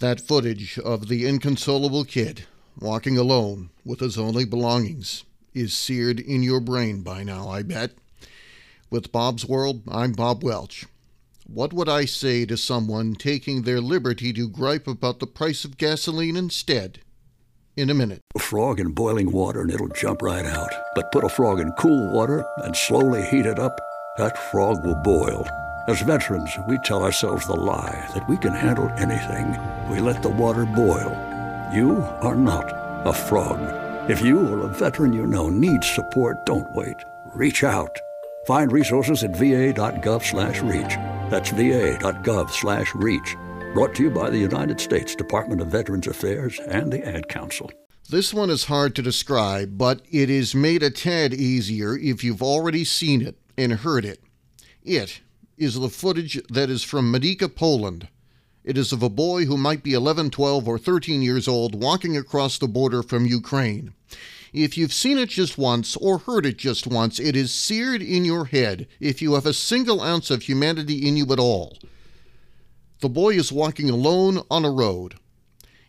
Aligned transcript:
That 0.00 0.18
footage 0.18 0.78
of 0.78 1.08
the 1.08 1.26
inconsolable 1.26 2.04
kid 2.04 2.46
walking 2.80 3.18
alone 3.18 3.68
with 3.84 4.00
his 4.00 4.16
only 4.16 4.46
belongings 4.46 5.24
is 5.52 5.74
seared 5.74 6.18
in 6.18 6.42
your 6.42 6.60
brain 6.60 7.02
by 7.02 7.22
now, 7.22 7.50
I 7.50 7.62
bet. 7.62 7.90
With 8.88 9.12
Bob's 9.12 9.44
World, 9.44 9.82
I'm 9.86 10.12
Bob 10.12 10.42
Welch. 10.42 10.86
What 11.46 11.74
would 11.74 11.90
I 11.90 12.06
say 12.06 12.46
to 12.46 12.56
someone 12.56 13.14
taking 13.14 13.60
their 13.60 13.82
liberty 13.82 14.32
to 14.32 14.48
gripe 14.48 14.88
about 14.88 15.18
the 15.18 15.26
price 15.26 15.66
of 15.66 15.76
gasoline 15.76 16.34
instead? 16.34 17.00
In 17.76 17.90
a 17.90 17.94
minute. 17.94 18.22
A 18.34 18.38
frog 18.38 18.80
in 18.80 18.92
boiling 18.92 19.30
water 19.30 19.60
and 19.60 19.70
it'll 19.70 19.88
jump 19.88 20.22
right 20.22 20.46
out. 20.46 20.72
But 20.94 21.12
put 21.12 21.24
a 21.24 21.28
frog 21.28 21.60
in 21.60 21.72
cool 21.72 22.10
water 22.10 22.42
and 22.64 22.74
slowly 22.74 23.22
heat 23.26 23.44
it 23.44 23.58
up, 23.58 23.78
that 24.16 24.50
frog 24.50 24.82
will 24.82 24.96
boil. 25.04 25.46
As 25.90 26.02
veterans, 26.02 26.56
we 26.68 26.78
tell 26.84 27.02
ourselves 27.02 27.48
the 27.48 27.56
lie 27.56 28.08
that 28.14 28.28
we 28.28 28.36
can 28.36 28.52
handle 28.52 28.88
anything. 28.90 29.58
We 29.90 29.98
let 29.98 30.22
the 30.22 30.28
water 30.28 30.64
boil. 30.64 31.10
You 31.74 31.96
are 32.22 32.36
not 32.36 32.70
a 33.04 33.12
frog. 33.12 33.58
If 34.08 34.22
you 34.22 34.38
or 34.38 34.60
a 34.60 34.68
veteran 34.68 35.12
you 35.12 35.26
know 35.26 35.48
needs 35.48 35.90
support, 35.90 36.46
don't 36.46 36.72
wait. 36.76 36.94
Reach 37.34 37.64
out. 37.64 37.90
Find 38.46 38.70
resources 38.70 39.24
at 39.24 39.36
va.gov/reach. 39.36 40.94
That's 41.28 41.50
va.gov/reach. 41.50 43.36
Brought 43.74 43.94
to 43.96 44.02
you 44.04 44.10
by 44.10 44.30
the 44.30 44.38
United 44.38 44.80
States 44.80 45.16
Department 45.16 45.60
of 45.60 45.72
Veterans 45.72 46.06
Affairs 46.06 46.60
and 46.68 46.92
the 46.92 47.04
Ad 47.04 47.28
Council. 47.28 47.68
This 48.08 48.32
one 48.32 48.50
is 48.50 48.66
hard 48.66 48.94
to 48.94 49.02
describe, 49.02 49.76
but 49.76 50.02
it 50.08 50.30
is 50.30 50.54
made 50.54 50.84
a 50.84 50.90
tad 50.90 51.34
easier 51.34 51.96
if 51.96 52.22
you've 52.22 52.44
already 52.44 52.84
seen 52.84 53.22
it 53.22 53.40
and 53.58 53.72
heard 53.72 54.04
it. 54.04 54.22
It 54.84 55.20
is 55.60 55.78
the 55.78 55.90
footage 55.90 56.40
that 56.48 56.70
is 56.70 56.82
from 56.82 57.12
Medyka, 57.12 57.54
Poland. 57.54 58.08
It 58.64 58.78
is 58.78 58.92
of 58.92 59.02
a 59.02 59.10
boy 59.10 59.44
who 59.44 59.58
might 59.58 59.82
be 59.82 59.92
11, 59.92 60.30
12, 60.30 60.66
or 60.66 60.78
13 60.78 61.20
years 61.20 61.46
old 61.46 61.80
walking 61.80 62.16
across 62.16 62.56
the 62.56 62.66
border 62.66 63.02
from 63.02 63.26
Ukraine. 63.26 63.92
If 64.54 64.78
you've 64.78 64.92
seen 64.92 65.18
it 65.18 65.28
just 65.28 65.58
once 65.58 65.96
or 65.96 66.18
heard 66.18 66.46
it 66.46 66.56
just 66.56 66.86
once, 66.86 67.20
it 67.20 67.36
is 67.36 67.52
seared 67.52 68.00
in 68.00 68.24
your 68.24 68.46
head 68.46 68.88
if 69.00 69.20
you 69.20 69.34
have 69.34 69.44
a 69.44 69.52
single 69.52 70.00
ounce 70.00 70.30
of 70.30 70.42
humanity 70.42 71.06
in 71.06 71.16
you 71.16 71.30
at 71.30 71.38
all. 71.38 71.76
The 73.00 73.10
boy 73.10 73.34
is 73.34 73.52
walking 73.52 73.90
alone 73.90 74.42
on 74.50 74.64
a 74.64 74.70
road. 74.70 75.16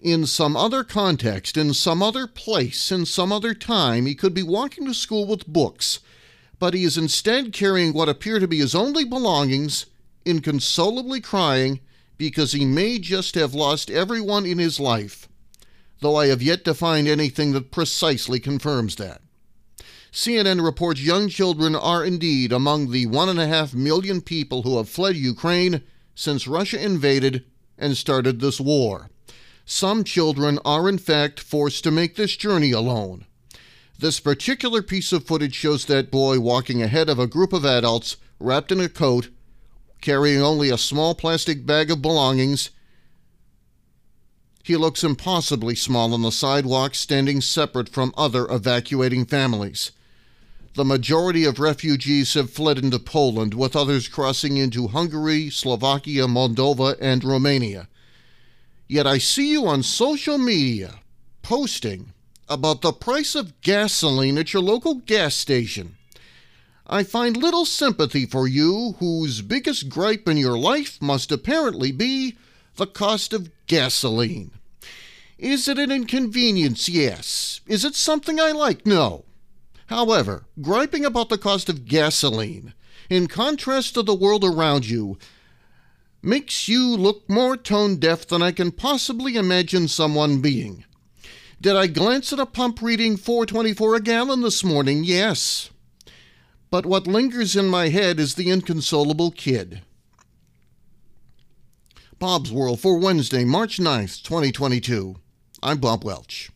In 0.00 0.26
some 0.26 0.56
other 0.56 0.82
context, 0.82 1.56
in 1.56 1.72
some 1.72 2.02
other 2.02 2.26
place, 2.26 2.90
in 2.90 3.06
some 3.06 3.32
other 3.32 3.54
time, 3.54 4.06
he 4.06 4.16
could 4.16 4.34
be 4.34 4.42
walking 4.42 4.86
to 4.86 4.94
school 4.94 5.24
with 5.24 5.46
books, 5.46 6.00
but 6.62 6.74
he 6.74 6.84
is 6.84 6.96
instead 6.96 7.52
carrying 7.52 7.92
what 7.92 8.08
appear 8.08 8.38
to 8.38 8.46
be 8.46 8.58
his 8.58 8.72
only 8.72 9.04
belongings, 9.04 9.86
inconsolably 10.24 11.20
crying 11.20 11.80
because 12.16 12.52
he 12.52 12.64
may 12.64 13.00
just 13.00 13.34
have 13.34 13.52
lost 13.52 13.90
everyone 13.90 14.46
in 14.46 14.58
his 14.58 14.78
life 14.78 15.28
though 15.98 16.14
I 16.14 16.26
have 16.26 16.40
yet 16.40 16.64
to 16.66 16.72
find 16.72 17.08
anything 17.08 17.50
that 17.52 17.72
precisely 17.72 18.38
confirms 18.38 18.94
that. 18.96 19.22
CNN 20.12 20.62
reports 20.62 21.00
young 21.00 21.28
children 21.28 21.74
are 21.74 22.04
indeed 22.04 22.52
among 22.52 22.92
the 22.92 23.06
one 23.06 23.28
and 23.28 23.40
a 23.40 23.48
half 23.48 23.74
million 23.74 24.20
people 24.20 24.62
who 24.62 24.76
have 24.76 24.88
fled 24.88 25.16
Ukraine 25.16 25.82
since 26.14 26.46
Russia 26.46 26.80
invaded 26.80 27.44
and 27.76 27.96
started 27.96 28.38
this 28.38 28.60
war. 28.60 29.10
Some 29.64 30.04
children 30.04 30.60
are, 30.64 30.88
in 30.88 30.98
fact, 30.98 31.40
forced 31.40 31.82
to 31.82 31.90
make 31.90 32.14
this 32.14 32.36
journey 32.36 32.70
alone. 32.70 33.24
This 34.02 34.18
particular 34.18 34.82
piece 34.82 35.12
of 35.12 35.26
footage 35.26 35.54
shows 35.54 35.84
that 35.84 36.10
boy 36.10 36.40
walking 36.40 36.82
ahead 36.82 37.08
of 37.08 37.20
a 37.20 37.28
group 37.28 37.52
of 37.52 37.64
adults 37.64 38.16
wrapped 38.40 38.72
in 38.72 38.80
a 38.80 38.88
coat, 38.88 39.28
carrying 40.00 40.42
only 40.42 40.70
a 40.70 40.76
small 40.76 41.14
plastic 41.14 41.64
bag 41.64 41.88
of 41.88 42.02
belongings 42.02 42.70
he 44.64 44.76
looks 44.76 45.04
impossibly 45.04 45.76
small 45.76 46.12
on 46.14 46.22
the 46.22 46.32
sidewalk, 46.32 46.96
standing 46.96 47.40
separate 47.40 47.88
from 47.88 48.12
other 48.16 48.50
evacuating 48.50 49.24
families. 49.24 49.92
The 50.74 50.84
majority 50.84 51.44
of 51.44 51.60
refugees 51.60 52.34
have 52.34 52.50
fled 52.50 52.78
into 52.78 52.98
Poland, 52.98 53.54
with 53.54 53.76
others 53.76 54.08
crossing 54.08 54.56
into 54.56 54.88
Hungary, 54.88 55.48
Slovakia, 55.48 56.26
Moldova, 56.26 56.96
and 57.00 57.22
Romania. 57.22 57.86
Yet 58.88 59.06
I 59.06 59.18
see 59.18 59.52
you 59.52 59.64
on 59.68 59.84
social 59.84 60.38
media 60.38 60.98
posting 61.42 62.12
about 62.52 62.82
the 62.82 62.92
price 62.92 63.34
of 63.34 63.60
gasoline 63.62 64.36
at 64.36 64.52
your 64.52 64.62
local 64.62 64.96
gas 64.96 65.34
station. 65.34 65.96
I 66.86 67.04
find 67.04 67.36
little 67.36 67.64
sympathy 67.64 68.26
for 68.26 68.46
you, 68.46 68.96
whose 68.98 69.40
biggest 69.40 69.88
gripe 69.88 70.28
in 70.28 70.36
your 70.36 70.58
life 70.58 71.00
must 71.00 71.32
apparently 71.32 71.92
be 71.92 72.36
the 72.76 72.86
cost 72.86 73.32
of 73.32 73.50
gasoline. 73.66 74.50
Is 75.38 75.68
it 75.68 75.78
an 75.78 75.90
inconvenience? 75.90 76.88
Yes. 76.88 77.60
Is 77.66 77.84
it 77.84 77.94
something 77.94 78.38
I 78.38 78.52
like? 78.52 78.84
No. 78.84 79.24
However, 79.86 80.44
griping 80.60 81.04
about 81.04 81.30
the 81.30 81.38
cost 81.38 81.68
of 81.68 81.86
gasoline, 81.86 82.74
in 83.08 83.26
contrast 83.26 83.94
to 83.94 84.02
the 84.02 84.14
world 84.14 84.44
around 84.44 84.86
you, 84.86 85.18
makes 86.22 86.68
you 86.68 86.96
look 86.96 87.28
more 87.28 87.56
tone 87.56 87.96
deaf 87.96 88.26
than 88.26 88.42
I 88.42 88.52
can 88.52 88.70
possibly 88.70 89.36
imagine 89.36 89.88
someone 89.88 90.40
being. 90.40 90.84
Did 91.62 91.76
I 91.76 91.86
glance 91.86 92.32
at 92.32 92.40
a 92.40 92.44
pump 92.44 92.82
reading 92.82 93.16
424 93.16 93.94
a 93.94 94.00
gallon 94.00 94.40
this 94.40 94.64
morning? 94.64 95.04
Yes. 95.04 95.70
But 96.70 96.84
what 96.84 97.06
lingers 97.06 97.54
in 97.54 97.68
my 97.68 97.88
head 97.88 98.18
is 98.18 98.34
the 98.34 98.50
inconsolable 98.50 99.30
kid. 99.30 99.80
Bob's 102.18 102.50
World 102.50 102.80
for 102.80 102.98
Wednesday, 102.98 103.44
March 103.44 103.78
9th, 103.78 104.24
2022. 104.24 105.14
I'm 105.62 105.78
Bob 105.78 106.02
Welch. 106.02 106.50